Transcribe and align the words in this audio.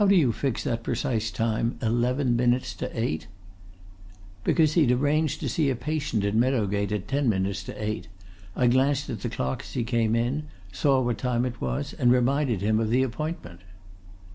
"How 0.00 0.06
do 0.06 0.14
you 0.16 0.32
fix 0.32 0.64
that 0.64 0.82
precise 0.82 1.30
time 1.30 1.78
eleven 1.82 2.34
minutes 2.34 2.72
to 2.76 2.88
eight?" 2.98 3.26
"Because 4.42 4.72
he'd 4.72 4.90
arranged 4.90 5.38
to 5.40 5.50
see 5.50 5.68
a 5.68 5.76
patient 5.76 6.24
in 6.24 6.40
Meadow 6.40 6.66
Gate 6.66 6.92
at 6.92 7.06
ten 7.06 7.28
minutes 7.28 7.62
to 7.64 7.74
eight. 7.84 8.08
I 8.56 8.68
glanced 8.68 9.10
at 9.10 9.20
the 9.20 9.28
clock 9.28 9.60
as 9.60 9.72
he 9.74 9.84
came 9.84 10.16
in, 10.16 10.44
saw 10.72 11.02
what 11.02 11.18
time 11.18 11.44
it 11.44 11.60
was, 11.60 11.92
and 11.92 12.10
reminded 12.10 12.62
him 12.62 12.80
of 12.80 12.88
the 12.88 13.02
appointment." 13.02 13.60